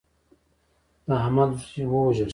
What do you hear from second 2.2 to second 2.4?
شو.